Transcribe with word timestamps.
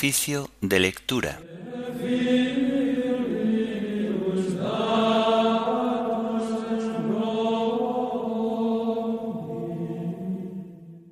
Oficio 0.00 0.48
de 0.62 0.80
lectura. 0.80 1.42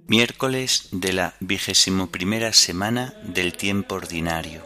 Miércoles 0.06 0.88
de 0.90 1.12
la 1.12 1.34
vigésimo 1.40 2.06
primera 2.06 2.54
semana 2.54 3.12
del 3.24 3.52
tiempo 3.52 3.96
ordinario. 3.96 4.62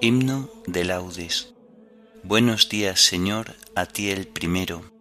Himno 0.00 0.50
de 0.66 0.84
laudes. 0.86 1.54
Buenos 2.24 2.68
días, 2.68 2.98
Señor, 2.98 3.54
a 3.76 3.86
ti 3.86 4.10
el 4.10 4.26
primero 4.26 4.95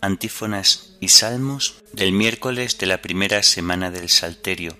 antífonas 0.00 0.96
y 1.00 1.08
salmos 1.08 1.82
del 1.92 2.12
miércoles 2.12 2.78
de 2.78 2.86
la 2.86 3.02
primera 3.02 3.42
semana 3.42 3.90
del 3.90 4.08
Salterio. 4.08 4.76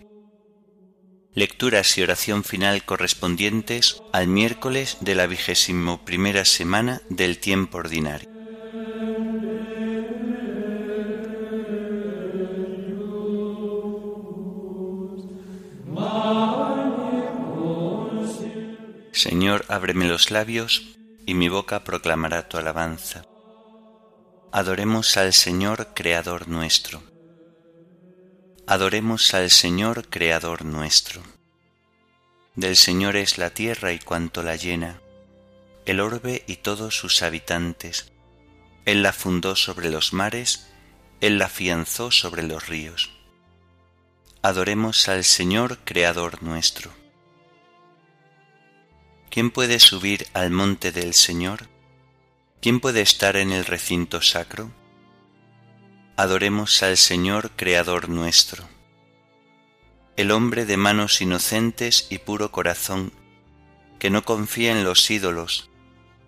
Lecturas 1.35 1.97
y 1.97 2.03
oración 2.03 2.43
final 2.43 2.85
correspondientes 2.85 4.03
al 4.13 4.27
miércoles 4.27 4.97
de 5.01 5.15
la 5.15 5.27
vigésimo 5.27 6.05
primera 6.05 6.45
semana 6.45 7.03
del 7.09 7.39
tiempo 7.39 7.79
ordinario. 7.79 8.29
Señor, 19.13 19.67
ábreme 19.69 20.09
los 20.09 20.31
labios, 20.31 20.97
y 21.27 21.35
mi 21.35 21.49
boca 21.49 21.85
proclamará 21.85 22.49
tu 22.49 22.57
alabanza. 22.57 23.30
Adoremos 24.53 25.17
al 25.17 25.33
Señor 25.33 25.95
Creador 25.95 26.49
nuestro. 26.49 27.01
Adoremos 28.67 29.33
al 29.33 29.49
Señor 29.49 30.09
Creador 30.09 30.65
nuestro. 30.65 31.23
Del 32.57 32.77
Señor 32.77 33.15
es 33.15 33.39
la 33.39 33.51
tierra 33.51 33.93
y 33.93 34.01
cuanto 34.01 34.43
la 34.43 34.57
llena, 34.57 35.01
el 35.87 36.01
orbe 36.01 36.43
y 36.49 36.57
todos 36.57 36.97
sus 36.97 37.23
habitantes. 37.23 38.11
Él 38.87 39.05
la 39.05 39.13
fundó 39.13 39.55
sobre 39.55 39.89
los 39.89 40.13
mares, 40.13 40.67
Él 41.21 41.39
la 41.39 41.45
afianzó 41.45 42.11
sobre 42.11 42.43
los 42.43 42.67
ríos. 42.67 43.13
Adoremos 44.43 45.09
al 45.09 45.23
Señor 45.23 45.79
Creador 45.85 46.43
nuestro. 46.43 46.91
¿Quién 49.31 49.53
puede 49.53 49.79
subir 49.79 50.27
al 50.35 50.51
monte 50.51 50.91
del 50.91 51.15
Señor? 51.15 51.69
¿Quién 52.63 52.81
puede 52.81 53.01
estar 53.01 53.37
en 53.37 53.53
el 53.53 53.65
recinto 53.65 54.21
sacro? 54.21 54.71
Adoremos 56.17 56.83
al 56.83 56.99
Señor 56.99 57.53
Creador 57.57 58.11
nuestro. 58.11 58.69
El 60.19 60.31
hombre 60.31 60.67
de 60.67 60.77
manos 60.77 61.23
inocentes 61.23 62.07
y 62.11 62.19
puro 62.19 62.53
corazón, 62.53 63.15
que 63.99 64.11
no 64.11 64.27
confía 64.27 64.73
en 64.73 64.85
los 64.85 65.11
ídolos, 65.11 65.71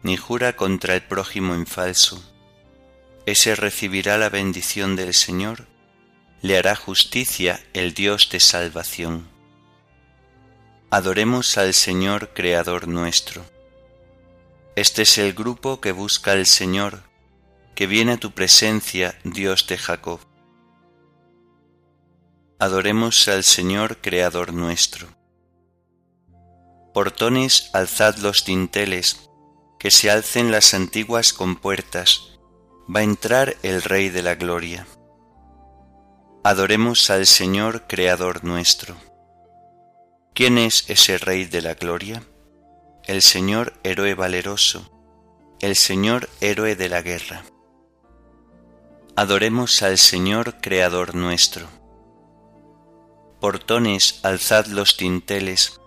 ni 0.03 0.17
jura 0.17 0.57
contra 0.57 0.95
el 0.95 1.03
prójimo 1.03 1.55
en 1.55 1.67
falso, 1.67 2.25
ese 3.27 3.55
recibirá 3.55 4.17
la 4.17 4.31
bendición 4.31 4.97
del 4.97 5.13
Señor, 5.13 5.67
le 6.41 6.57
hará 6.57 6.77
justicia 6.77 7.63
el 7.75 7.93
Dios 7.93 8.31
de 8.31 8.41
salvación. 8.41 9.29
Adoremos 10.89 11.59
al 11.59 11.75
Señor 11.75 12.31
Creador 12.33 12.89
nuestro. 12.89 13.52
Este 14.75 15.03
es 15.03 15.19
el 15.19 15.35
grupo 15.35 15.83
que 15.83 15.93
busca 15.93 16.33
al 16.33 16.47
Señor, 16.47 17.03
que 17.75 17.87
viene 17.87 18.13
a 18.13 18.17
tu 18.17 18.33
presencia, 18.33 19.19
Dios 19.23 19.67
de 19.67 19.77
Jacob. 19.77 20.19
Adoremos 22.59 23.29
al 23.29 23.45
Señor 23.45 23.99
Creador 23.99 24.55
nuestro. 24.55 25.09
Portones, 26.95 27.69
alzad 27.75 28.17
los 28.17 28.47
dinteles, 28.47 29.29
que 29.79 29.91
se 29.91 30.11
alcen 30.11 30.51
las 30.51 30.73
antiguas 30.73 31.35
compuertas, 31.35 32.39
va 32.89 33.01
a 33.01 33.05
entrar 33.05 33.59
el 33.63 33.83
Rey 33.83 34.09
de 34.09 34.23
la 34.23 34.37
Gloria. 34.37 34.87
Adoremos 36.45 37.11
al 37.11 37.27
Señor 37.27 37.87
Creador 37.87 38.43
nuestro. 38.43 38.97
¿Quién 40.33 40.57
es 40.57 40.89
ese 40.89 41.19
Rey 41.19 41.45
de 41.45 41.61
la 41.61 41.75
Gloria? 41.75 42.23
El 43.07 43.21
Señor 43.21 43.75
héroe 43.83 44.15
valeroso, 44.15 44.89
el 45.61 45.75
Señor 45.75 46.29
héroe 46.41 46.77
de 46.77 46.89
la 46.89 47.03
guerra. 47.03 47.43
Adoremos 49.17 49.83
al 49.83 49.99
Señor 49.99 50.61
Creador 50.61 51.15
nuestro. 51.17 51.67
Portones, 53.41 54.21
alzad 54.23 54.67
los 54.67 54.97
tinteles, 54.97 55.81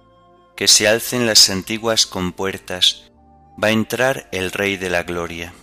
que 0.57 0.67
se 0.67 0.89
alcen 0.89 1.25
las 1.25 1.49
antiguas 1.49 2.05
compuertas, 2.05 3.11
va 3.61 3.69
a 3.69 3.71
entrar 3.71 4.27
el 4.33 4.51
Rey 4.51 4.75
de 4.75 4.89
la 4.89 5.03
Gloria. 5.03 5.53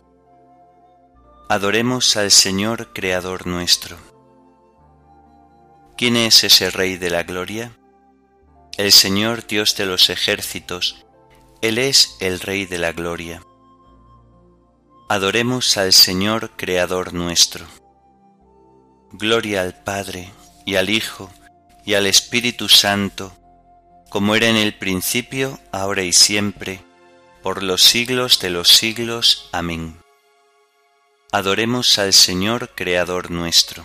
Adoremos 1.50 2.16
al 2.16 2.30
Señor 2.30 2.94
Creador 2.94 3.46
nuestro. 3.46 3.98
¿Quién 5.98 6.16
es 6.16 6.44
ese 6.44 6.70
Rey 6.70 6.96
de 6.96 7.10
la 7.10 7.24
Gloria? 7.24 7.76
El 8.78 8.90
Señor 8.90 9.46
Dios 9.46 9.76
de 9.76 9.84
los 9.84 10.08
ejércitos, 10.08 11.04
él 11.62 11.78
es 11.78 12.16
el 12.18 12.40
Rey 12.40 12.66
de 12.66 12.76
la 12.76 12.90
Gloria. 12.90 13.40
Adoremos 15.08 15.76
al 15.76 15.92
Señor 15.92 16.50
Creador 16.56 17.14
nuestro. 17.14 17.64
Gloria 19.12 19.62
al 19.62 19.80
Padre, 19.84 20.32
y 20.66 20.74
al 20.74 20.90
Hijo, 20.90 21.30
y 21.86 21.94
al 21.94 22.06
Espíritu 22.06 22.68
Santo, 22.68 23.32
como 24.10 24.34
era 24.34 24.48
en 24.48 24.56
el 24.56 24.74
principio, 24.74 25.60
ahora 25.70 26.02
y 26.02 26.12
siempre, 26.12 26.80
por 27.44 27.62
los 27.62 27.82
siglos 27.82 28.40
de 28.40 28.50
los 28.50 28.68
siglos. 28.68 29.48
Amén. 29.52 29.96
Adoremos 31.30 31.96
al 32.00 32.12
Señor 32.12 32.70
Creador 32.74 33.30
nuestro. 33.30 33.84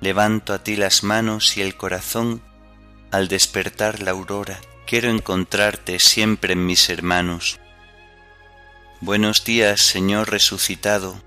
levanto 0.00 0.52
a 0.52 0.62
ti 0.62 0.76
las 0.76 1.02
manos 1.02 1.56
y 1.56 1.62
el 1.62 1.76
corazón, 1.76 2.42
al 3.10 3.28
despertar 3.28 4.02
la 4.02 4.10
aurora, 4.12 4.60
quiero 4.86 5.10
encontrarte 5.10 5.98
siempre 5.98 6.52
en 6.52 6.66
mis 6.66 6.88
hermanos. 6.90 7.58
Buenos 9.00 9.44
días, 9.44 9.80
Señor 9.80 10.30
resucitado, 10.30 11.20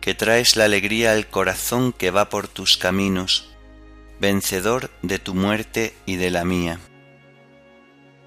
que 0.00 0.14
traes 0.14 0.56
la 0.56 0.64
alegría 0.64 1.12
al 1.12 1.28
corazón 1.28 1.92
que 1.92 2.10
va 2.10 2.28
por 2.28 2.48
tus 2.48 2.76
caminos, 2.76 3.50
vencedor 4.20 4.90
de 5.02 5.18
tu 5.18 5.34
muerte 5.34 5.94
y 6.06 6.16
de 6.16 6.30
la 6.30 6.44
mía. 6.44 6.78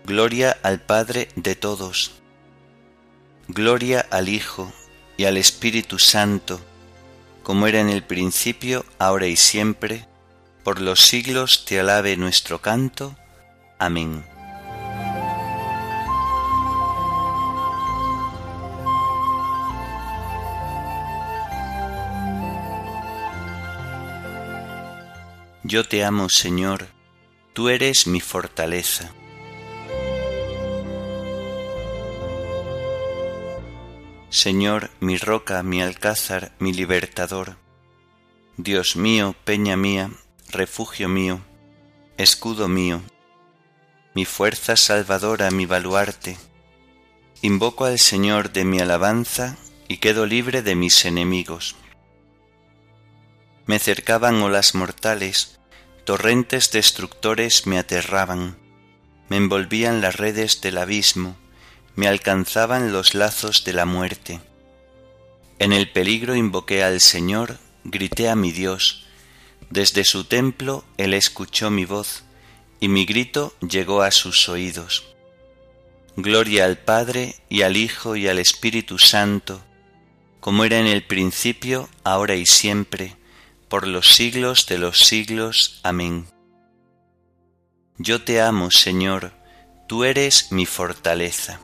Gloria 0.05 0.57
al 0.63 0.81
Padre 0.81 1.29
de 1.35 1.55
todos, 1.55 2.13
gloria 3.47 4.05
al 4.09 4.29
Hijo 4.29 4.71
y 5.17 5.25
al 5.25 5.37
Espíritu 5.37 5.99
Santo, 5.99 6.61
como 7.47 7.65
era 7.65 7.79
en 7.79 7.87
el 7.87 8.03
principio, 8.03 8.85
ahora 8.99 9.25
y 9.27 9.37
siempre, 9.37 10.05
por 10.65 10.81
los 10.81 10.99
siglos 10.99 11.63
te 11.63 11.79
alabe 11.79 12.17
nuestro 12.17 12.59
canto. 12.59 13.15
Amén. 13.79 14.25
Yo 25.63 25.85
te 25.85 26.03
amo, 26.03 26.27
Señor, 26.27 26.87
tú 27.53 27.69
eres 27.69 28.07
mi 28.07 28.19
fortaleza. 28.19 29.13
Señor, 34.29 34.91
mi 34.99 35.17
roca, 35.17 35.63
mi 35.63 35.81
alcázar, 35.81 36.51
mi 36.59 36.73
libertador. 36.73 37.55
Dios 38.57 38.97
mío, 38.97 39.35
peña 39.45 39.77
mía, 39.77 40.11
refugio 40.49 41.07
mío, 41.07 41.39
escudo 42.17 42.67
mío, 42.67 43.01
mi 44.13 44.25
fuerza 44.25 44.75
salvadora, 44.75 45.49
mi 45.49 45.65
baluarte. 45.65 46.37
Invoco 47.41 47.85
al 47.85 47.99
Señor 47.99 48.51
de 48.51 48.65
mi 48.65 48.79
alabanza 48.79 49.55
y 49.87 49.97
quedo 49.97 50.25
libre 50.25 50.61
de 50.61 50.75
mis 50.75 51.05
enemigos. 51.05 51.77
Me 53.65 53.79
cercaban 53.79 54.41
olas 54.41 54.75
mortales, 54.75 55.59
torrentes 56.03 56.71
destructores 56.71 57.65
me 57.65 57.77
aterraban, 57.77 58.57
me 59.29 59.37
envolvían 59.37 60.01
las 60.01 60.17
redes 60.17 60.59
del 60.59 60.79
abismo, 60.79 61.37
me 61.97 62.07
alcanzaban 62.07 62.93
los 62.93 63.15
lazos 63.15 63.63
de 63.63 63.73
la 63.73 63.85
muerte. 63.85 64.39
En 65.57 65.73
el 65.73 65.91
peligro 65.91 66.35
invoqué 66.35 66.83
al 66.83 67.01
Señor, 67.01 67.57
grité 67.83 68.29
a 68.29 68.35
mi 68.35 68.51
Dios, 68.51 69.07
desde 69.71 70.03
su 70.03 70.23
templo 70.23 70.85
Él 70.97 71.15
escuchó 71.15 71.71
mi 71.71 71.85
voz, 71.85 72.23
y 72.79 72.87
mi 72.87 73.05
grito 73.05 73.55
llegó 73.67 74.03
a 74.03 74.11
sus 74.11 74.47
oídos. 74.47 75.05
Gloria 76.15 76.65
al 76.65 76.77
Padre 76.77 77.35
y 77.49 77.63
al 77.63 77.75
Hijo 77.75 78.15
y 78.15 78.27
al 78.27 78.37
Espíritu 78.37 78.99
Santo, 78.99 79.59
como 80.39 80.65
era 80.65 80.77
en 80.77 80.85
el 80.85 81.03
principio, 81.03 81.89
ahora 82.03 82.35
y 82.35 82.45
siempre, 82.45 83.15
por 83.69 83.87
los 83.87 84.13
siglos 84.13 84.67
de 84.67 84.77
los 84.77 84.99
siglos. 84.99 85.79
Amén. 85.81 86.27
Yo 87.97 88.23
te 88.23 88.39
amo, 88.39 88.69
Señor, 88.69 89.33
tú 89.87 90.03
eres 90.03 90.51
mi 90.51 90.67
fortaleza. 90.67 91.59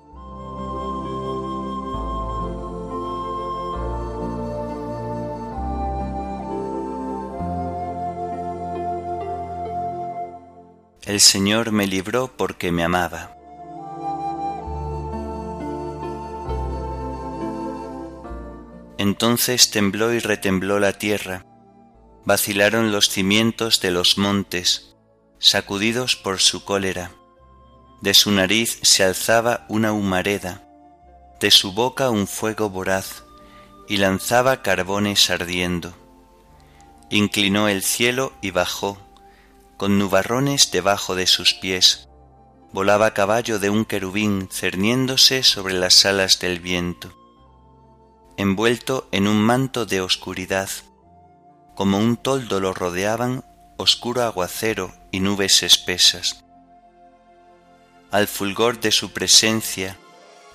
El 11.05 11.19
Señor 11.19 11.73
me 11.73 11.85
libró 11.85 12.31
porque 12.37 12.71
me 12.71 12.81
amaba. 12.81 13.35
Entonces 18.97 19.69
tembló 19.69 20.13
y 20.13 20.19
retembló 20.19 20.79
la 20.79 20.93
tierra, 20.93 21.45
vacilaron 22.23 22.93
los 22.93 23.09
cimientos 23.09 23.81
de 23.81 23.91
los 23.91 24.17
montes, 24.17 24.95
sacudidos 25.39 26.15
por 26.15 26.39
su 26.39 26.63
cólera. 26.63 27.11
De 27.99 28.13
su 28.13 28.31
nariz 28.31 28.79
se 28.81 29.03
alzaba 29.03 29.65
una 29.67 29.91
humareda, 29.91 30.63
de 31.41 31.51
su 31.51 31.73
boca 31.73 32.11
un 32.11 32.27
fuego 32.27 32.69
voraz, 32.69 33.25
y 33.89 33.97
lanzaba 33.97 34.61
carbones 34.61 35.29
ardiendo. 35.29 35.93
Inclinó 37.09 37.67
el 37.67 37.83
cielo 37.83 38.31
y 38.41 38.51
bajó, 38.51 38.97
con 39.83 39.99
nubarrones 39.99 40.71
debajo 40.71 41.13
de 41.13 41.27
sus 41.27 41.53
pies. 41.53 42.07
Volaba 42.71 43.13
caballo 43.13 43.59
de 43.59 43.69
un 43.69 43.83
querubín 43.83 44.47
cerniéndose 44.49 45.43
sobre 45.43 45.73
las 45.73 46.05
alas 46.05 46.39
del 46.39 46.61
viento 46.61 47.13
envuelto 48.37 49.09
en 49.11 49.27
un 49.27 49.41
manto 49.41 49.85
de 49.85 49.99
oscuridad, 49.99 50.69
como 51.75 51.97
un 51.97 52.15
toldo 52.15 52.61
lo 52.61 52.73
rodeaban 52.73 53.43
oscuro 53.75 54.23
aguacero 54.23 54.93
y 55.11 55.19
nubes 55.19 55.63
espesas. 55.63 56.45
Al 58.09 58.29
fulgor 58.29 58.79
de 58.79 58.93
su 58.93 59.11
presencia, 59.11 59.97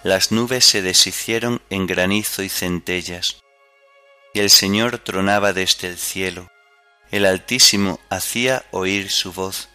las 0.04 0.32
nubes 0.32 0.64
se 0.64 0.80
deshicieron 0.80 1.60
en 1.68 1.86
granizo 1.86 2.42
y 2.42 2.48
centellas, 2.48 3.42
y 4.32 4.40
el 4.40 4.48
Señor 4.48 4.96
tronaba 5.00 5.52
desde 5.52 5.88
el 5.88 5.98
cielo, 5.98 6.48
el 7.10 7.24
Altísimo 7.24 8.00
hacía 8.10 8.64
oír 8.70 9.10
su 9.10 9.32
voz, 9.32 9.68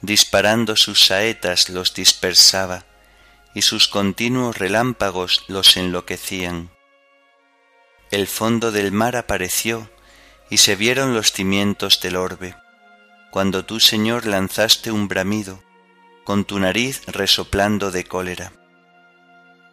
disparando 0.00 0.76
sus 0.76 1.06
saetas 1.06 1.68
los 1.68 1.94
dispersaba, 1.94 2.84
y 3.54 3.62
sus 3.62 3.88
continuos 3.88 4.58
relámpagos 4.58 5.44
los 5.48 5.76
enloquecían. 5.76 6.70
El 8.10 8.26
fondo 8.26 8.72
del 8.72 8.92
mar 8.92 9.16
apareció 9.16 9.90
y 10.50 10.58
se 10.58 10.76
vieron 10.76 11.14
los 11.14 11.32
cimientos 11.32 12.00
del 12.00 12.16
orbe, 12.16 12.56
cuando 13.30 13.64
tú, 13.64 13.80
Señor, 13.80 14.26
lanzaste 14.26 14.92
un 14.92 15.08
bramido, 15.08 15.62
con 16.24 16.44
tu 16.44 16.58
nariz 16.58 17.02
resoplando 17.06 17.90
de 17.90 18.04
cólera. 18.04 18.52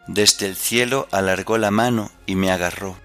Desde 0.08 0.46
el 0.46 0.56
cielo 0.56 1.08
alargó 1.12 1.58
la 1.58 1.70
mano 1.70 2.10
y 2.26 2.34
me 2.34 2.50
agarró, 2.50 2.98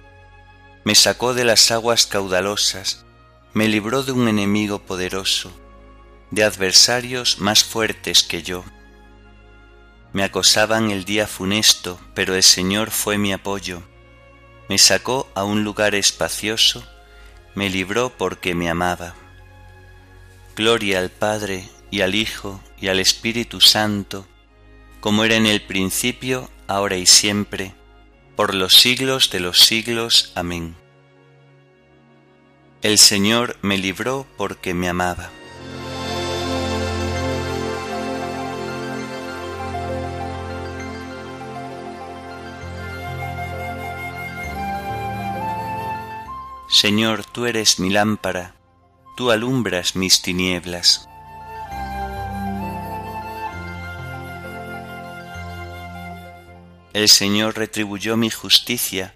me 0.83 0.95
sacó 0.95 1.33
de 1.33 1.45
las 1.45 1.69
aguas 1.69 2.07
caudalosas, 2.07 3.05
me 3.57 3.67
libró 3.67 4.03
de 4.03 4.11
un 4.11 4.27
enemigo 4.27 4.79
poderoso, 4.79 5.51
de 6.31 6.43
adversarios 6.43 7.39
más 7.39 7.63
fuertes 7.63 8.23
que 8.23 8.43
yo. 8.43 8.63
Me 10.13 10.23
acosaban 10.23 10.91
el 10.91 11.03
día 11.03 11.27
funesto, 11.27 11.99
pero 12.13 12.35
el 12.35 12.43
Señor 12.43 12.91
fue 12.91 13.17
mi 13.17 13.33
apoyo 13.33 13.83
me 14.69 14.77
sacó 14.77 15.29
a 15.33 15.43
un 15.43 15.63
lugar 15.63 15.95
espacioso, 15.95 16.85
me 17.55 17.69
libró 17.69 18.09
porque 18.17 18.53
me 18.53 18.69
amaba. 18.69 19.15
Gloria 20.55 20.99
al 20.99 21.09
Padre 21.09 21.69
y 21.89 22.01
al 22.01 22.15
Hijo 22.15 22.61
y 22.79 22.89
al 22.89 22.99
Espíritu 22.99 23.61
Santo, 23.61 24.27
como 24.99 25.23
era 25.23 25.35
en 25.35 25.45
el 25.45 25.61
principio, 25.61 26.49
ahora 26.67 26.97
y 26.97 27.05
siempre, 27.05 27.73
por 28.35 28.53
los 28.53 28.73
siglos 28.73 29.29
de 29.29 29.39
los 29.39 29.59
siglos. 29.59 30.33
Amén. 30.35 30.75
El 32.83 32.99
Señor 32.99 33.57
me 33.63 33.79
libró 33.79 34.27
porque 34.37 34.75
me 34.75 34.87
amaba. 34.87 35.31
Señor, 46.69 47.25
tú 47.25 47.47
eres 47.47 47.79
mi 47.79 47.89
lámpara, 47.89 48.53
tú 49.15 49.31
alumbras 49.31 49.95
mis 49.95 50.21
tinieblas. 50.21 51.09
El 56.93 57.09
Señor 57.09 57.57
retribuyó 57.57 58.17
mi 58.17 58.29
justicia, 58.29 59.15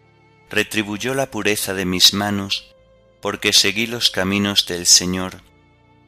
retribuyó 0.50 1.14
la 1.14 1.30
pureza 1.30 1.76
de 1.76 1.86
mis 1.86 2.16
manos, 2.16 2.72
porque 3.22 3.54
seguí 3.54 3.88
los 3.88 4.10
caminos 4.10 4.66
del 4.66 4.86
Señor, 4.86 5.42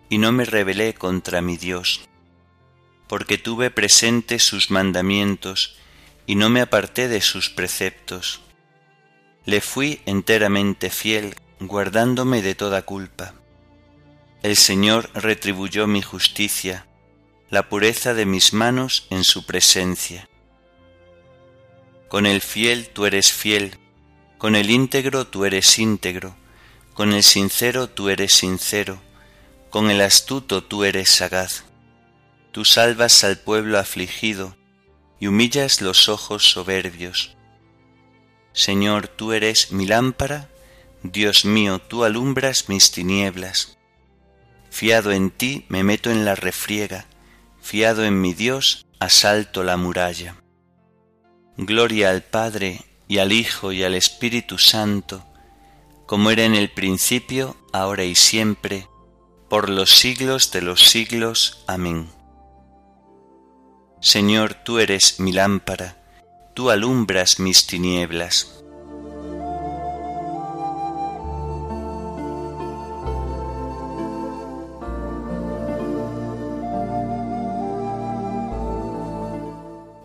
y 0.09 0.17
no 0.17 0.31
me 0.31 0.45
rebelé 0.45 0.93
contra 0.93 1.41
mi 1.41 1.57
Dios, 1.57 2.01
porque 3.07 3.37
tuve 3.37 3.71
presente 3.71 4.39
sus 4.39 4.71
mandamientos, 4.71 5.77
y 6.25 6.35
no 6.35 6.49
me 6.49 6.61
aparté 6.61 7.07
de 7.07 7.21
sus 7.21 7.49
preceptos 7.49 8.43
le 9.45 9.59
fui 9.59 10.01
enteramente 10.05 10.89
fiel, 10.89 11.35
guardándome 11.59 12.41
de 12.41 12.55
toda 12.55 12.83
culpa. 12.83 13.33
El 14.41 14.55
Señor 14.55 15.09
retribuyó 15.13 15.85
mi 15.85 16.01
justicia, 16.01 16.85
la 17.49 17.67
pureza 17.69 18.13
de 18.13 18.25
mis 18.25 18.53
manos 18.53 19.05
en 19.09 19.23
su 19.23 19.45
presencia. 19.45 20.29
Con 22.07 22.25
el 22.25 22.41
fiel 22.41 22.89
tú 22.89 23.05
eres 23.05 23.33
fiel, 23.33 23.77
con 24.37 24.55
el 24.55 24.69
íntegro 24.69 25.27
tú 25.27 25.45
eres 25.45 25.77
íntegro, 25.77 26.35
con 26.93 27.13
el 27.13 27.23
sincero 27.23 27.89
tú 27.89 28.09
eres 28.09 28.33
sincero, 28.33 29.01
con 29.69 29.89
el 29.89 30.01
astuto 30.01 30.63
tú 30.63 30.83
eres 30.83 31.09
sagaz. 31.09 31.63
Tú 32.51 32.65
salvas 32.65 33.23
al 33.23 33.39
pueblo 33.39 33.79
afligido 33.79 34.55
y 35.19 35.27
humillas 35.27 35.81
los 35.81 36.07
ojos 36.09 36.49
soberbios 36.51 37.35
Señor, 38.53 39.07
tú 39.07 39.33
eres 39.33 39.71
mi 39.71 39.87
lámpara, 39.87 40.47
Dios 41.01 41.43
mío, 41.43 41.79
tú 41.79 42.03
alumbras 42.03 42.69
mis 42.69 42.91
tinieblas. 42.91 43.79
Fiado 44.69 45.11
en 45.11 45.31
ti 45.31 45.65
me 45.69 45.83
meto 45.83 46.11
en 46.11 46.23
la 46.23 46.35
refriega, 46.35 47.07
fiado 47.61 48.05
en 48.05 48.21
mi 48.21 48.35
Dios 48.35 48.85
asalto 48.99 49.63
la 49.63 49.75
muralla. 49.75 50.35
Gloria 51.57 52.11
al 52.11 52.23
Padre 52.23 52.85
y 53.07 53.17
al 53.17 53.31
Hijo 53.31 53.71
y 53.71 53.83
al 53.83 53.95
Espíritu 53.95 54.59
Santo, 54.59 55.25
como 56.13 56.29
era 56.29 56.43
en 56.43 56.53
el 56.53 56.69
principio, 56.69 57.57
ahora 57.71 58.03
y 58.03 58.13
siempre, 58.13 58.87
por 59.49 59.67
los 59.67 59.89
siglos 59.89 60.51
de 60.51 60.61
los 60.61 60.81
siglos. 60.81 61.63
Amén. 61.65 62.07
Señor, 63.99 64.53
tú 64.53 64.77
eres 64.77 65.19
mi 65.19 65.31
lámpara, 65.31 65.97
tú 66.53 66.69
alumbras 66.69 67.39
mis 67.39 67.65
tinieblas. 67.65 68.63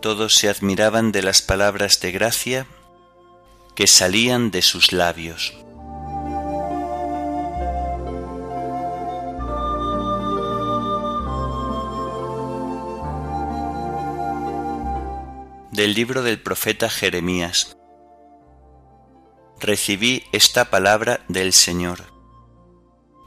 Todos 0.01 0.33
se 0.33 0.49
admiraban 0.49 1.11
de 1.11 1.21
las 1.21 1.43
palabras 1.43 1.99
de 1.99 2.11
gracia 2.11 2.65
que 3.75 3.85
salían 3.85 4.49
de 4.49 4.63
sus 4.63 4.91
labios. 4.91 5.53
Del 15.79 15.93
libro 15.93 16.23
del 16.23 16.41
profeta 16.41 16.89
Jeremías. 16.89 17.77
Recibí 19.61 20.25
esta 20.33 20.69
palabra 20.69 21.21
del 21.29 21.53
Señor. 21.53 22.11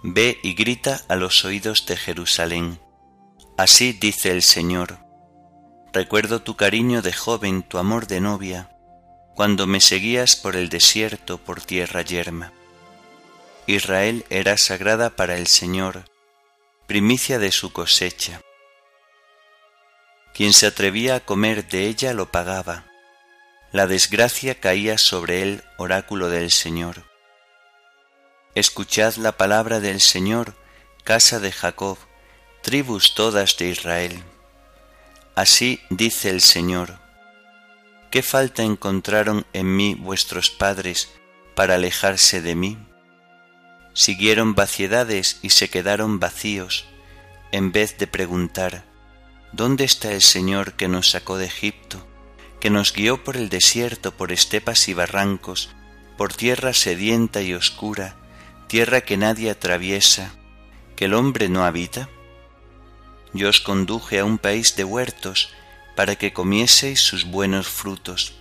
Ve 0.03 0.39
y 0.43 0.53
grita 0.53 1.01
a 1.09 1.17
los 1.17 1.47
oídos 1.47 1.87
de 1.87 1.97
Jerusalén. 1.97 2.79
Así 3.57 3.95
dice 3.95 4.33
el 4.33 4.43
Señor. 4.43 4.99
Recuerdo 5.95 6.43
tu 6.43 6.55
cariño 6.55 7.01
de 7.01 7.15
joven, 7.15 7.63
tu 7.63 7.79
amor 7.79 8.07
de 8.07 8.21
novia, 8.21 8.77
cuando 9.35 9.67
me 9.67 9.81
seguías 9.81 10.37
por 10.37 10.55
el 10.55 10.69
desierto, 10.69 11.39
por 11.39 11.63
tierra 11.63 12.03
yerma. 12.03 12.53
Israel 13.67 14.27
era 14.29 14.59
sagrada 14.59 15.17
para 15.17 15.39
el 15.39 15.47
Señor, 15.47 16.05
primicia 16.87 17.39
de 17.39 17.51
su 17.51 17.73
cosecha. 17.73 18.43
Quien 20.35 20.53
se 20.53 20.67
atrevía 20.67 21.17
a 21.17 21.21
comer 21.21 21.69
de 21.69 21.87
ella 21.87 22.15
lo 22.15 22.31
pagaba. 22.31 22.85
La 23.71 23.87
desgracia 23.87 24.61
caía 24.61 24.99
sobre 24.99 25.43
él, 25.43 25.63
oráculo 25.79 26.29
del 26.29 26.51
Señor. 26.51 27.05
Escuchad 28.55 29.17
la 29.17 29.33
palabra 29.33 29.81
del 29.81 30.01
Señor, 30.01 30.55
casa 31.05 31.41
de 31.41 31.53
Jacob, 31.53 31.99
tribus 32.63 33.15
todas 33.15 33.57
de 33.57 33.69
Israel. 33.69 34.23
Así 35.35 35.81
dice 35.89 36.29
el 36.29 36.41
Señor. 36.41 36.99
¿Qué 38.11 38.23
falta 38.23 38.63
encontraron 38.63 39.47
en 39.55 39.75
mí 39.75 39.95
vuestros 39.95 40.51
padres 40.51 41.11
para 41.55 41.77
alejarse 41.77 42.43
de 42.43 42.55
mí? 42.55 42.79
Siguieron 43.95 44.55
vaciedades 44.55 45.39
y 45.41 45.51
se 45.51 45.71
quedaron 45.71 46.21
vacíos, 46.21 46.85
en 47.53 47.73
vez 47.73 47.97
de 47.97 48.07
preguntar, 48.07 48.85
¿Dónde 49.53 49.85
está 49.85 50.13
el 50.13 50.23
Señor 50.23 50.73
que 50.75 50.89
nos 50.89 51.11
sacó 51.11 51.37
de 51.37 51.45
Egipto, 51.45 52.07
que 52.59 52.71
nos 52.71 52.95
guió 52.95 53.23
por 53.23 53.37
el 53.37 53.51
desierto, 53.51 54.13
por 54.13 54.33
estepas 54.33 54.89
y 54.89 54.95
barrancos, 54.95 55.69
por 56.17 56.33
tierra 56.33 56.73
sedienta 56.73 57.43
y 57.43 57.53
oscura, 57.53 58.17
tierra 58.67 59.03
que 59.03 59.19
nadie 59.19 59.51
atraviesa, 59.51 60.33
que 60.97 61.05
el 61.05 61.13
hombre 61.13 61.51
no 61.51 61.65
habita? 61.65 62.09
Yo 63.35 63.51
os 63.51 63.61
conduje 63.61 64.21
a 64.21 64.25
un 64.25 64.39
país 64.39 64.75
de 64.77 64.85
huertos 64.85 65.51
para 65.97 66.17
que 66.17 66.33
comieseis 66.33 67.01
sus 67.01 67.27
buenos 67.27 67.69
frutos, 67.69 68.35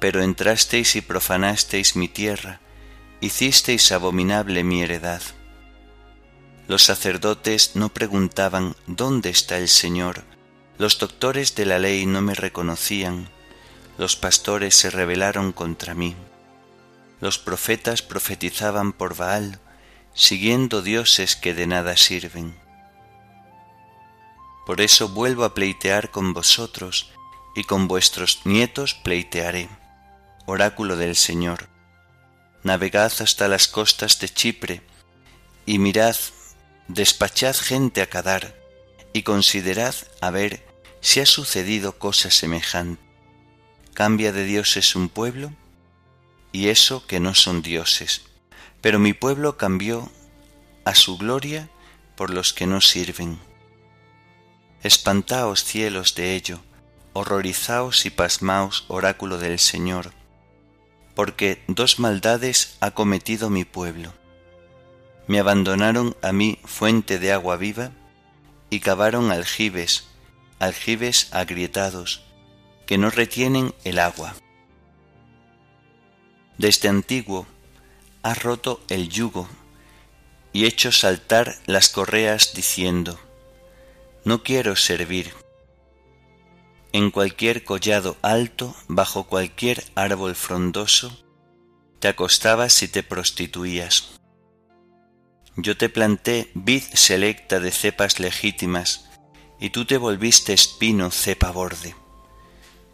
pero 0.00 0.20
entrasteis 0.20 0.96
y 0.96 1.00
profanasteis 1.00 1.94
mi 1.94 2.08
tierra, 2.08 2.60
hicisteis 3.20 3.92
abominable 3.92 4.64
mi 4.64 4.82
heredad. 4.82 5.22
Los 6.66 6.84
sacerdotes 6.84 7.76
no 7.76 7.90
preguntaban 7.90 8.74
¿dónde 8.88 9.30
está 9.30 9.58
el 9.58 9.68
Señor? 9.68 10.29
Los 10.80 10.98
doctores 10.98 11.54
de 11.56 11.66
la 11.66 11.78
ley 11.78 12.06
no 12.06 12.22
me 12.22 12.32
reconocían, 12.32 13.28
los 13.98 14.16
pastores 14.16 14.74
se 14.74 14.88
rebelaron 14.88 15.52
contra 15.52 15.92
mí. 15.92 16.16
Los 17.20 17.38
profetas 17.38 18.00
profetizaban 18.00 18.94
por 18.94 19.14
Baal, 19.14 19.60
siguiendo 20.14 20.80
dioses 20.80 21.36
que 21.36 21.52
de 21.52 21.66
nada 21.66 21.98
sirven. 21.98 22.58
Por 24.64 24.80
eso 24.80 25.10
vuelvo 25.10 25.44
a 25.44 25.52
pleitear 25.52 26.10
con 26.10 26.32
vosotros, 26.32 27.10
y 27.54 27.64
con 27.64 27.86
vuestros 27.86 28.40
nietos 28.44 28.94
pleitearé. 28.94 29.68
Oráculo 30.46 30.96
del 30.96 31.14
Señor. 31.14 31.68
Navegad 32.62 33.12
hasta 33.20 33.48
las 33.48 33.68
costas 33.68 34.18
de 34.18 34.30
Chipre, 34.30 34.80
y 35.66 35.78
mirad, 35.78 36.16
despachad 36.88 37.54
gente 37.54 38.00
a 38.00 38.06
Cadar, 38.06 38.56
y 39.12 39.24
considerad 39.24 39.94
a 40.22 40.30
ver 40.30 40.69
si 41.00 41.20
ha 41.20 41.26
sucedido 41.26 41.98
cosa 41.98 42.30
semejante. 42.30 43.02
¿Cambia 43.94 44.32
de 44.32 44.44
dioses 44.44 44.94
un 44.94 45.08
pueblo? 45.08 45.52
Y 46.52 46.68
eso 46.68 47.06
que 47.06 47.20
no 47.20 47.34
son 47.34 47.62
dioses. 47.62 48.22
Pero 48.80 48.98
mi 48.98 49.12
pueblo 49.12 49.56
cambió 49.56 50.10
a 50.84 50.94
su 50.94 51.18
gloria 51.18 51.68
por 52.16 52.30
los 52.30 52.52
que 52.52 52.66
no 52.66 52.80
sirven. 52.80 53.38
Espantaos 54.82 55.64
cielos 55.64 56.14
de 56.14 56.34
ello, 56.34 56.60
horrorizaos 57.12 58.06
y 58.06 58.10
pasmaos, 58.10 58.84
oráculo 58.88 59.38
del 59.38 59.58
Señor, 59.58 60.12
porque 61.14 61.62
dos 61.66 61.98
maldades 61.98 62.76
ha 62.80 62.92
cometido 62.92 63.50
mi 63.50 63.64
pueblo. 63.64 64.14
Me 65.26 65.38
abandonaron 65.38 66.16
a 66.22 66.32
mí 66.32 66.58
fuente 66.64 67.18
de 67.18 67.32
agua 67.32 67.56
viva 67.56 67.92
y 68.70 68.80
cavaron 68.80 69.30
aljibes 69.30 70.09
aljibes 70.60 71.28
agrietados, 71.32 72.22
que 72.86 72.98
no 72.98 73.10
retienen 73.10 73.74
el 73.82 73.98
agua. 73.98 74.36
Desde 76.58 76.88
antiguo 76.88 77.46
ha 78.22 78.34
roto 78.34 78.80
el 78.88 79.08
yugo 79.08 79.48
y 80.52 80.66
hecho 80.66 80.92
saltar 80.92 81.56
las 81.66 81.88
correas 81.88 82.52
diciendo, 82.54 83.18
No 84.24 84.42
quiero 84.42 84.76
servir. 84.76 85.32
En 86.92 87.10
cualquier 87.10 87.64
collado 87.64 88.16
alto, 88.20 88.76
bajo 88.88 89.24
cualquier 89.24 89.84
árbol 89.94 90.34
frondoso, 90.34 91.16
te 92.00 92.08
acostabas 92.08 92.82
y 92.82 92.88
te 92.88 93.02
prostituías. 93.02 94.20
Yo 95.56 95.76
te 95.76 95.88
planté 95.88 96.50
vid 96.54 96.82
selecta 96.94 97.60
de 97.60 97.70
cepas 97.70 98.18
legítimas, 98.18 99.09
y 99.60 99.70
tú 99.70 99.84
te 99.84 99.98
volviste 99.98 100.54
espino 100.54 101.10
cepa 101.10 101.50
borde. 101.50 101.94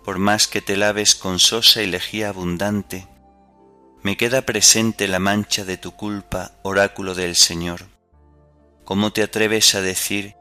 Por 0.04 0.18
más 0.18 0.48
que 0.48 0.60
te 0.60 0.76
laves 0.76 1.14
con 1.14 1.38
sosa 1.38 1.82
y 1.82 1.86
lejía 1.86 2.28
abundante, 2.28 3.06
me 4.02 4.16
queda 4.16 4.42
presente 4.42 5.08
la 5.08 5.20
mancha 5.20 5.64
de 5.64 5.76
tu 5.76 5.92
culpa, 5.92 6.52
oráculo 6.62 7.14
del 7.14 7.36
Señor. 7.36 7.86
¿Cómo 8.84 9.12
te 9.12 9.22
atreves 9.22 9.74
a 9.74 9.80
decir, 9.80 10.34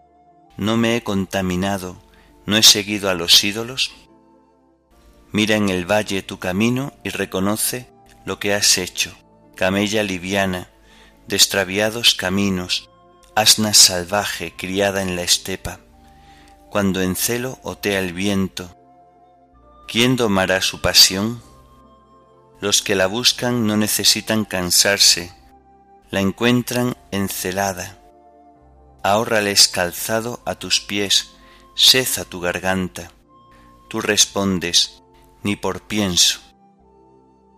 no 0.58 0.78
me 0.78 0.98
he 0.98 1.04
contaminado, 1.04 1.98
no 2.46 2.58
he 2.58 2.64
seguido 2.64 3.10
a 3.10 3.14
los 3.14 3.44
ídolos? 3.44 3.92
Mira 5.32 5.56
en 5.56 5.70
el 5.70 5.90
valle 5.90 6.24
tu 6.24 6.40
camino 6.40 6.94
y 7.04 7.10
reconoce 7.10 7.90
lo 8.26 8.40
que 8.40 8.54
has 8.54 8.78
hecho, 8.78 9.16
camella 9.56 10.04
liviana, 10.04 10.70
de 11.28 11.36
extraviados 11.36 12.14
caminos, 12.14 12.90
asna 13.36 13.74
salvaje 13.74 14.54
criada 14.56 15.02
en 15.02 15.16
la 15.16 15.24
estepa 15.24 15.85
cuando 16.76 17.02
en 17.02 17.16
celo 17.16 17.58
otea 17.64 18.00
el 18.00 18.12
viento. 18.12 18.70
¿Quién 19.88 20.18
domará 20.18 20.60
su 20.60 20.82
pasión? 20.82 21.42
Los 22.60 22.82
que 22.82 22.96
la 22.96 23.08
buscan 23.08 23.66
no 23.66 23.78
necesitan 23.78 24.44
cansarse, 24.44 25.34
la 26.12 26.20
encuentran 26.20 26.98
encelada. 27.12 27.98
Ahórrales 29.04 29.70
calzado 29.70 30.42
a 30.44 30.56
tus 30.56 30.82
pies, 30.82 31.30
sed 31.76 32.10
a 32.18 32.26
tu 32.26 32.42
garganta. 32.42 33.10
Tú 33.90 34.02
respondes, 34.02 35.02
ni 35.44 35.56
por 35.56 35.82
pienso. 35.84 36.42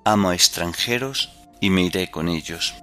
Amo 0.05 0.29
a 0.29 0.35
extranjeros 0.35 1.31
y 1.59 1.71
me 1.71 1.81
iré 1.81 2.11
con 2.11 2.29
ellos. 2.29 2.75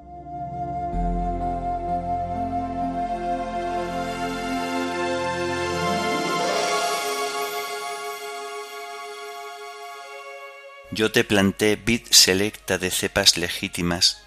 Yo 10.96 11.10
te 11.10 11.24
planté 11.24 11.74
vid 11.74 12.02
selecta 12.12 12.78
de 12.78 12.88
cepas 12.92 13.36
legítimas, 13.36 14.22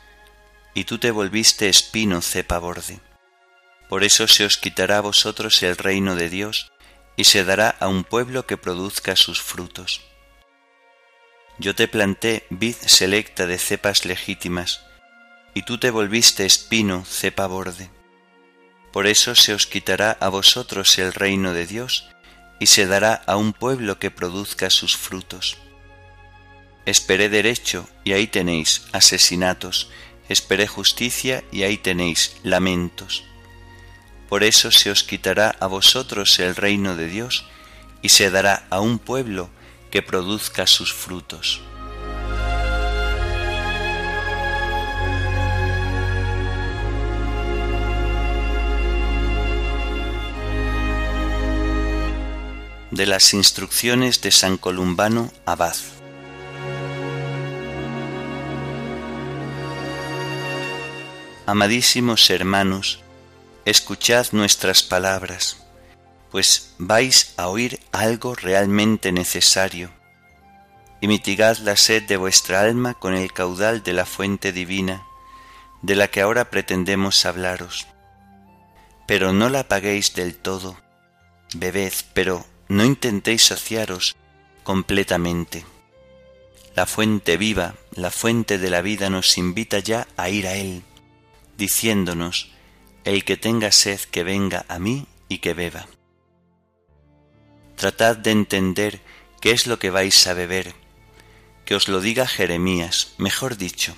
y 0.74 0.84
tú 0.84 0.98
te 0.98 1.12
volviste 1.12 1.70
espino 1.70 2.22
cepa 2.22 2.60
borde. 2.60 3.00
Por 3.88 4.04
eso 4.04 4.28
se 4.28 4.44
os 4.44 4.58
quitará 4.58 4.98
a 4.98 5.02
vosotros 5.02 5.64
el 5.64 5.78
reino 5.78 6.18
de 6.18 6.30
Dios, 6.30 6.70
y 7.16 7.24
se 7.24 7.46
dará 7.46 7.70
a 7.70 7.88
un 7.88 8.04
pueblo 8.04 8.46
que 8.48 8.58
produzca 8.58 9.16
sus 9.16 9.42
frutos. 9.42 10.02
Yo 11.58 11.74
te 11.74 11.88
planté 11.88 12.46
vid 12.50 12.76
selecta 12.86 13.48
de 13.48 13.60
cepas 13.60 14.04
legítimas, 14.04 14.82
y 15.54 15.62
tú 15.62 15.78
te 15.78 15.90
volviste 15.90 16.46
espino 16.46 17.06
cepa 17.06 17.48
borde. 17.48 17.90
Por 18.92 19.08
eso 19.08 19.36
se 19.36 19.54
os 19.54 19.68
quitará 19.68 20.18
a 20.20 20.28
vosotros 20.28 20.98
el 20.98 21.14
reino 21.14 21.54
de 21.54 21.66
Dios, 21.66 22.10
y 22.60 22.66
se 22.66 22.88
dará 22.88 23.14
a 23.26 23.38
un 23.38 23.54
pueblo 23.54 24.00
que 24.00 24.12
produzca 24.12 24.70
sus 24.70 24.98
frutos. 24.98 25.58
Esperé 26.88 27.28
derecho 27.28 27.86
y 28.06 28.14
ahí 28.14 28.28
tenéis 28.28 28.84
asesinatos, 28.94 29.90
esperé 30.30 30.68
justicia 30.68 31.44
y 31.52 31.64
ahí 31.64 31.78
tenéis 31.78 32.38
lamentos. 32.44 33.26
Por 34.30 34.46
eso 34.46 34.72
se 34.72 34.90
os 34.90 35.04
quitará 35.04 35.54
a 35.60 35.68
vosotros 35.68 36.40
el 36.40 36.56
reino 36.56 36.96
de 36.96 37.10
Dios 37.10 37.46
y 38.02 38.08
se 38.08 38.32
dará 38.32 38.68
a 38.70 38.80
un 38.80 39.00
pueblo 39.00 39.50
que 39.92 40.02
produzca 40.02 40.66
sus 40.66 40.94
frutos. 40.94 41.62
de 52.90 53.06
las 53.06 53.34
instrucciones 53.36 54.22
de 54.22 54.32
San 54.32 54.58
Columbano 54.58 55.32
Abad. 55.46 55.76
Amadísimos 61.50 62.30
hermanos, 62.30 63.00
escuchad 63.64 64.28
nuestras 64.34 64.84
palabras, 64.84 65.66
pues 66.30 66.74
vais 66.78 67.36
a 67.38 67.48
oír 67.48 67.80
algo 67.94 68.36
realmente 68.36 69.14
necesario, 69.14 69.90
y 71.00 71.08
mitigad 71.08 71.58
la 71.60 71.78
sed 71.78 72.04
de 72.04 72.18
vuestra 72.18 72.60
alma 72.60 72.96
con 72.96 73.14
el 73.14 73.32
caudal 73.32 73.82
de 73.82 73.94
la 73.94 74.06
fuente 74.06 74.52
divina, 74.52 75.08
de 75.82 75.96
la 75.96 76.10
que 76.10 76.20
ahora 76.20 76.50
pretendemos 76.50 77.26
hablaros. 77.26 77.88
Pero 79.08 79.32
no 79.32 79.48
la 79.48 79.62
apaguéis 79.62 80.16
del 80.16 80.36
todo, 80.36 80.76
bebed, 81.54 81.94
pero 82.14 82.46
no 82.68 82.84
intentéis 82.84 83.44
saciaros 83.44 84.18
completamente. 84.66 85.66
La 86.76 86.86
fuente 86.86 87.38
viva, 87.38 87.76
la 87.94 88.12
fuente 88.12 88.58
de 88.58 88.70
la 88.70 88.82
vida 88.82 89.10
nos 89.10 89.38
invita 89.38 89.80
ya 89.80 90.10
a 90.18 90.28
ir 90.28 90.46
a 90.46 90.56
Él, 90.56 90.84
diciéndonos, 91.58 92.52
el 93.04 93.26
que 93.26 93.38
tenga 93.38 93.72
sed 93.72 94.00
que 94.00 94.24
venga 94.24 94.66
a 94.68 94.80
mí 94.80 95.08
y 95.28 95.40
que 95.40 95.54
beba. 95.54 95.88
Tratad 97.76 98.18
de 98.18 98.32
entender 98.32 99.02
qué 99.42 99.52
es 99.52 99.68
lo 99.68 99.80
que 99.80 99.90
vais 99.90 100.28
a 100.28 100.34
beber, 100.34 100.74
que 101.66 101.76
os 101.76 101.88
lo 101.88 102.00
diga 102.00 102.28
Jeremías, 102.28 103.14
mejor 103.18 103.58
dicho, 103.58 103.96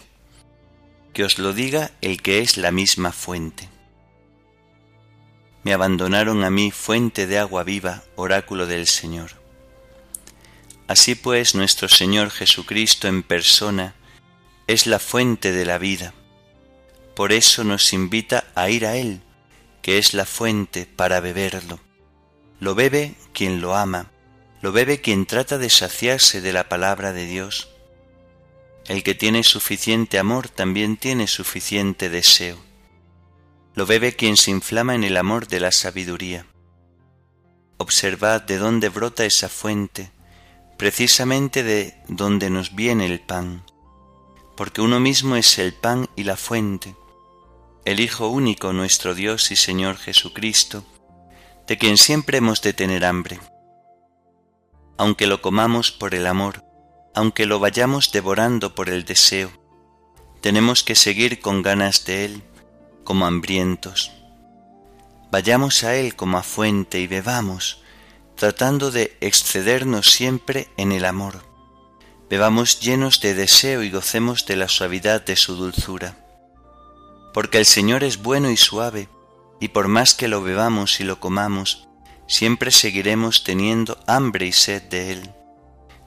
que 1.13 1.23
os 1.23 1.37
lo 1.37 1.53
diga 1.53 1.91
el 2.01 2.21
que 2.21 2.39
es 2.39 2.57
la 2.57 2.71
misma 2.71 3.11
fuente. 3.11 3.69
Me 5.63 5.73
abandonaron 5.73 6.43
a 6.43 6.49
mí 6.49 6.71
fuente 6.71 7.27
de 7.27 7.37
agua 7.37 7.63
viva, 7.63 8.03
oráculo 8.15 8.65
del 8.65 8.87
Señor. 8.87 9.31
Así 10.87 11.15
pues 11.15 11.53
nuestro 11.53 11.89
Señor 11.89 12.31
Jesucristo 12.31 13.07
en 13.07 13.21
persona 13.21 13.95
es 14.67 14.87
la 14.87 14.99
fuente 14.99 15.51
de 15.51 15.65
la 15.65 15.77
vida. 15.77 16.13
Por 17.19 17.33
eso 17.33 17.65
nos 17.65 17.91
invita 17.91 18.45
a 18.55 18.69
ir 18.69 18.85
a 18.85 18.95
Él, 18.95 19.19
que 19.81 19.97
es 19.97 20.13
la 20.13 20.25
fuente 20.25 20.85
para 20.85 21.19
beberlo. 21.19 21.77
Lo 22.61 22.75
bebe 22.75 23.15
quien 23.33 23.59
lo 23.59 23.75
ama, 23.75 24.09
lo 24.61 24.71
bebe 24.71 25.01
quien 25.01 25.25
trata 25.25 25.57
de 25.57 25.69
saciarse 25.69 26.39
de 26.39 26.53
la 26.53 26.69
palabra 26.69 27.11
de 27.11 27.25
Dios. 27.25 27.67
El 28.87 29.03
que 29.03 29.15
tiene 29.15 29.43
suficiente 29.43 30.17
amor 30.17 30.47
también 30.47 30.95
tiene 30.95 31.27
suficiente 31.27 32.07
deseo 32.07 32.57
lo 33.79 33.85
bebe 33.85 34.13
quien 34.13 34.35
se 34.35 34.51
inflama 34.51 34.93
en 34.93 35.05
el 35.05 35.15
amor 35.15 35.47
de 35.47 35.61
la 35.61 35.71
sabiduría. 35.71 36.45
Observad 37.77 38.41
de 38.41 38.57
dónde 38.57 38.89
brota 38.89 39.23
esa 39.23 39.47
fuente, 39.47 40.11
precisamente 40.77 41.63
de 41.63 41.95
donde 42.09 42.49
nos 42.49 42.75
viene 42.75 43.05
el 43.05 43.21
pan, 43.21 43.63
porque 44.57 44.81
uno 44.81 44.99
mismo 44.99 45.37
es 45.37 45.59
el 45.59 45.73
pan 45.73 46.09
y 46.17 46.23
la 46.23 46.35
fuente, 46.35 46.93
el 47.85 47.99
Hijo 47.99 48.27
único 48.27 48.73
nuestro 48.73 49.15
Dios 49.15 49.51
y 49.51 49.55
Señor 49.55 49.97
Jesucristo, 49.97 50.83
de 51.67 51.77
quien 51.77 51.97
siempre 51.97 52.39
hemos 52.39 52.61
de 52.61 52.73
tener 52.73 53.05
hambre. 53.05 53.39
Aunque 54.97 55.27
lo 55.27 55.41
comamos 55.41 55.91
por 55.91 56.13
el 56.13 56.27
amor, 56.27 56.65
aunque 57.15 57.45
lo 57.45 57.59
vayamos 57.59 58.11
devorando 58.11 58.75
por 58.75 58.89
el 58.89 59.05
deseo, 59.05 59.51
tenemos 60.41 60.83
que 60.83 60.95
seguir 60.95 61.39
con 61.39 61.61
ganas 61.61 62.05
de 62.05 62.25
Él, 62.25 62.43
como 63.03 63.25
hambrientos. 63.25 64.11
Vayamos 65.31 65.83
a 65.83 65.95
Él 65.95 66.15
como 66.15 66.37
a 66.37 66.43
fuente 66.43 66.99
y 66.99 67.07
bebamos, 67.07 67.81
tratando 68.35 68.91
de 68.91 69.17
excedernos 69.21 70.11
siempre 70.11 70.69
en 70.77 70.91
el 70.91 71.05
amor. 71.05 71.45
Bebamos 72.29 72.79
llenos 72.79 73.19
de 73.21 73.33
deseo 73.33 73.83
y 73.83 73.89
gocemos 73.89 74.45
de 74.45 74.55
la 74.55 74.67
suavidad 74.67 75.25
de 75.25 75.35
su 75.35 75.55
dulzura. 75.55 76.28
Porque 77.33 77.57
el 77.57 77.65
Señor 77.65 78.03
es 78.03 78.21
bueno 78.21 78.49
y 78.49 78.57
suave, 78.57 79.09
y 79.59 79.69
por 79.69 79.87
más 79.87 80.13
que 80.13 80.27
lo 80.27 80.41
bebamos 80.41 80.99
y 80.99 81.03
lo 81.03 81.19
comamos, 81.19 81.87
siempre 82.27 82.71
seguiremos 82.71 83.43
teniendo 83.43 83.99
hambre 84.07 84.45
y 84.45 84.51
sed 84.51 84.83
de 84.83 85.11
Él. 85.11 85.31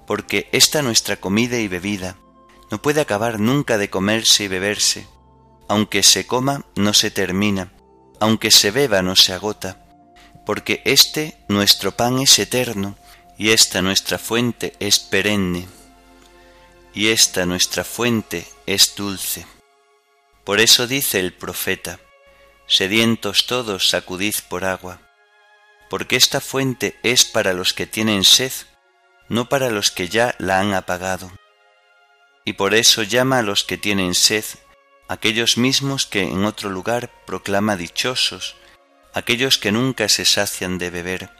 Porque 0.06 0.48
esta 0.52 0.82
nuestra 0.82 1.16
comida 1.16 1.58
y 1.58 1.68
bebida 1.68 2.16
no 2.70 2.80
puede 2.80 3.00
acabar 3.00 3.38
nunca 3.38 3.76
de 3.76 3.90
comerse 3.90 4.44
y 4.44 4.48
beberse, 4.48 5.06
aunque 5.68 6.02
se 6.02 6.26
coma, 6.26 6.64
no 6.74 6.94
se 6.94 7.10
termina, 7.10 7.72
aunque 8.18 8.50
se 8.50 8.70
beba, 8.70 9.02
no 9.02 9.16
se 9.16 9.32
agota, 9.32 9.84
porque 10.46 10.82
este 10.84 11.36
nuestro 11.48 11.92
pan 11.92 12.18
es 12.18 12.38
eterno, 12.38 12.96
y 13.38 13.50
esta 13.50 13.82
nuestra 13.82 14.18
fuente 14.18 14.74
es 14.80 15.00
perenne, 15.00 15.66
y 16.94 17.08
esta 17.08 17.46
nuestra 17.46 17.84
fuente 17.84 18.46
es 18.66 18.94
dulce. 18.96 19.46
Por 20.44 20.58
eso 20.58 20.86
dice 20.86 21.20
el 21.20 21.32
profeta, 21.32 22.00
sedientos 22.66 23.46
todos 23.46 23.88
sacudid 23.88 24.34
por 24.48 24.64
agua, 24.64 25.00
porque 25.88 26.16
esta 26.16 26.40
fuente 26.40 26.98
es 27.02 27.24
para 27.24 27.52
los 27.52 27.74
que 27.74 27.86
tienen 27.86 28.24
sed, 28.24 28.52
no 29.28 29.48
para 29.48 29.70
los 29.70 29.90
que 29.90 30.08
ya 30.08 30.34
la 30.38 30.58
han 30.58 30.74
apagado. 30.74 31.30
Y 32.44 32.54
por 32.54 32.74
eso 32.74 33.04
llama 33.04 33.38
a 33.38 33.42
los 33.42 33.62
que 33.62 33.78
tienen 33.78 34.14
sed 34.14 34.44
aquellos 35.08 35.58
mismos 35.58 36.06
que 36.06 36.22
en 36.22 36.44
otro 36.44 36.70
lugar 36.70 37.10
proclama 37.26 37.76
dichosos, 37.76 38.56
aquellos 39.14 39.58
que 39.58 39.70
nunca 39.70 40.08
se 40.08 40.24
sacian 40.24 40.78
de 40.78 40.90
beber, 40.90 41.30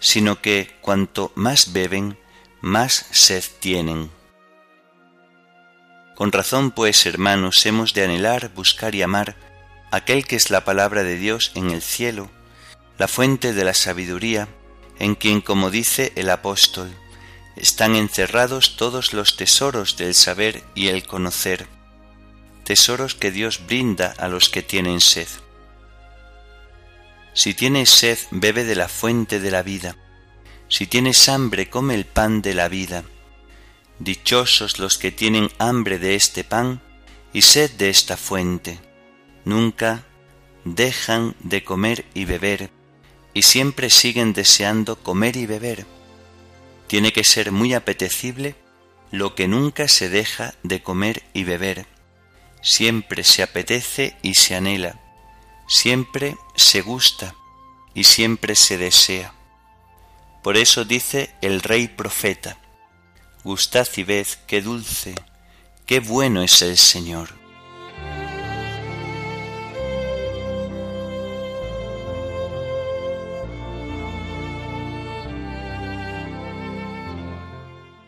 sino 0.00 0.40
que 0.40 0.74
cuanto 0.80 1.32
más 1.34 1.72
beben, 1.72 2.18
más 2.60 3.06
sed 3.10 3.44
tienen. 3.60 4.10
Con 6.14 6.32
razón, 6.32 6.70
pues, 6.70 7.06
hermanos, 7.06 7.64
hemos 7.66 7.94
de 7.94 8.04
anhelar, 8.04 8.50
buscar 8.54 8.94
y 8.94 9.02
amar 9.02 9.36
aquel 9.90 10.26
que 10.26 10.36
es 10.36 10.50
la 10.50 10.64
palabra 10.64 11.02
de 11.02 11.16
Dios 11.16 11.52
en 11.54 11.70
el 11.70 11.82
cielo, 11.82 12.30
la 12.98 13.08
fuente 13.08 13.52
de 13.52 13.64
la 13.64 13.74
sabiduría, 13.74 14.48
en 14.98 15.14
quien, 15.14 15.40
como 15.40 15.70
dice 15.70 16.12
el 16.16 16.30
apóstol, 16.30 16.94
están 17.56 17.96
encerrados 17.96 18.76
todos 18.76 19.12
los 19.12 19.36
tesoros 19.36 19.96
del 19.96 20.14
saber 20.14 20.62
y 20.74 20.88
el 20.88 21.06
conocer 21.06 21.66
tesoros 22.64 23.14
que 23.14 23.30
Dios 23.30 23.66
brinda 23.66 24.14
a 24.18 24.28
los 24.28 24.48
que 24.48 24.62
tienen 24.62 25.00
sed. 25.00 25.28
Si 27.34 27.54
tienes 27.54 27.90
sed, 27.90 28.18
bebe 28.30 28.64
de 28.64 28.74
la 28.74 28.88
fuente 28.88 29.40
de 29.40 29.50
la 29.50 29.62
vida. 29.62 29.96
Si 30.68 30.86
tienes 30.86 31.28
hambre, 31.28 31.68
come 31.70 31.94
el 31.94 32.04
pan 32.04 32.42
de 32.42 32.54
la 32.54 32.68
vida. 32.68 33.04
Dichosos 34.02 34.78
los 34.78 34.98
que 34.98 35.10
tienen 35.10 35.50
hambre 35.58 35.98
de 35.98 36.14
este 36.14 36.44
pan 36.44 36.80
y 37.32 37.42
sed 37.42 37.70
de 37.72 37.88
esta 37.88 38.16
fuente. 38.16 38.80
Nunca 39.44 40.04
dejan 40.64 41.34
de 41.40 41.64
comer 41.64 42.04
y 42.14 42.24
beber, 42.24 42.70
y 43.34 43.42
siempre 43.42 43.90
siguen 43.90 44.32
deseando 44.32 44.96
comer 44.96 45.36
y 45.36 45.46
beber. 45.46 45.86
Tiene 46.86 47.12
que 47.12 47.24
ser 47.24 47.52
muy 47.52 47.74
apetecible 47.74 48.54
lo 49.10 49.34
que 49.34 49.48
nunca 49.48 49.88
se 49.88 50.08
deja 50.08 50.54
de 50.62 50.82
comer 50.82 51.22
y 51.32 51.44
beber 51.44 51.86
siempre 52.62 53.24
se 53.24 53.42
apetece 53.42 54.16
y 54.22 54.34
se 54.34 54.54
anhela, 54.54 54.98
siempre 55.66 56.36
se 56.54 56.80
gusta 56.80 57.34
y 57.92 58.04
siempre 58.04 58.54
se 58.54 58.78
desea. 58.78 59.34
Por 60.42 60.56
eso 60.56 60.84
dice 60.84 61.34
el 61.42 61.60
rey 61.60 61.88
profeta, 61.88 62.58
Gustad 63.44 63.88
y 63.96 64.04
ved 64.04 64.26
qué 64.46 64.62
dulce, 64.62 65.14
qué 65.86 66.00
bueno 66.00 66.42
es 66.42 66.62
el 66.62 66.76
Señor. 66.76 67.30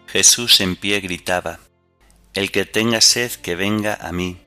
Jesús 0.07 0.61
en 0.61 0.77
pie 0.77 1.01
gritaba, 1.01 1.59
El 2.35 2.51
que 2.53 2.64
tenga 2.64 3.01
sed 3.01 3.33
que 3.33 3.57
venga 3.57 3.94
a 3.94 4.12
mí 4.12 4.44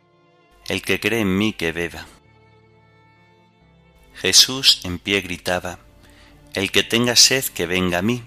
el 0.67 0.81
que 0.81 0.99
cree 0.99 1.21
en 1.21 1.37
mí 1.37 1.53
que 1.53 1.71
beba. 1.71 2.05
Jesús 4.15 4.81
en 4.83 4.99
pie 4.99 5.21
gritaba, 5.21 5.79
El 6.53 6.71
que 6.71 6.83
tenga 6.83 7.15
sed 7.15 7.45
que 7.45 7.65
venga 7.65 7.99
a 7.99 8.01
mí, 8.01 8.23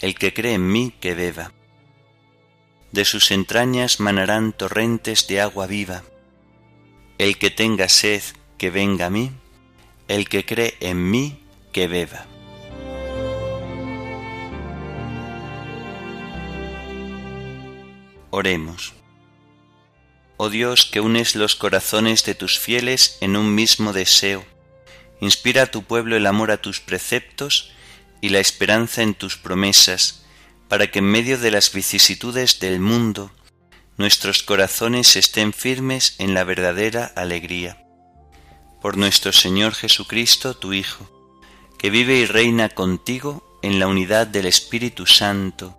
el 0.00 0.14
que 0.14 0.32
cree 0.32 0.54
en 0.54 0.70
mí 0.70 0.94
que 1.00 1.14
beba. 1.14 1.52
De 2.92 3.04
sus 3.04 3.30
entrañas 3.30 4.00
manarán 4.00 4.52
torrentes 4.52 5.26
de 5.26 5.40
agua 5.40 5.66
viva. 5.66 6.02
El 7.18 7.38
que 7.38 7.50
tenga 7.50 7.88
sed 7.88 8.22
que 8.56 8.70
venga 8.70 9.06
a 9.06 9.10
mí, 9.10 9.32
el 10.08 10.28
que 10.28 10.44
cree 10.44 10.76
en 10.80 11.10
mí 11.10 11.44
que 11.72 11.86
beba. 11.86 12.26
Oremos. 18.30 18.94
Oh 20.36 20.50
Dios, 20.50 20.84
que 20.84 21.00
unes 21.00 21.34
los 21.34 21.56
corazones 21.56 22.24
de 22.24 22.34
tus 22.34 22.58
fieles 22.58 23.18
en 23.20 23.36
un 23.36 23.54
mismo 23.54 23.92
deseo, 23.92 24.44
inspira 25.20 25.64
a 25.64 25.66
tu 25.66 25.82
pueblo 25.82 26.16
el 26.16 26.26
amor 26.26 26.50
a 26.50 26.62
tus 26.62 26.80
preceptos 26.80 27.72
y 28.20 28.28
la 28.28 28.38
esperanza 28.38 29.02
en 29.02 29.14
tus 29.14 29.36
promesas, 29.36 30.24
para 30.68 30.90
que 30.90 30.98
en 31.00 31.06
medio 31.06 31.38
de 31.38 31.50
las 31.50 31.72
vicisitudes 31.72 32.60
del 32.60 32.80
mundo 32.80 33.30
nuestros 33.96 34.42
corazones 34.42 35.16
estén 35.16 35.52
firmes 35.52 36.14
en 36.18 36.32
la 36.32 36.44
verdadera 36.44 37.12
alegría. 37.16 37.84
Por 38.80 38.96
nuestro 38.96 39.32
Señor 39.32 39.74
Jesucristo, 39.74 40.54
tu 40.54 40.72
Hijo, 40.72 41.10
que 41.78 41.90
vive 41.90 42.14
y 42.18 42.26
reina 42.26 42.68
contigo 42.68 43.58
en 43.62 43.80
la 43.80 43.88
unidad 43.88 44.28
del 44.28 44.46
Espíritu 44.46 45.06
Santo, 45.06 45.76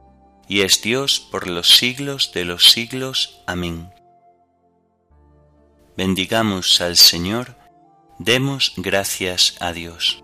y 0.49 0.62
es 0.62 0.82
Dios 0.82 1.19
por 1.32 1.47
los 1.47 1.78
siglos 1.78 2.32
de 2.34 2.43
los 2.43 2.71
siglos. 2.71 3.41
Amén. 3.47 3.89
Bendigamos 5.95 6.82
al 6.82 6.97
Señor, 6.97 7.58
demos 8.17 8.73
gracias 8.75 9.56
a 9.60 9.71
Dios. 9.71 10.23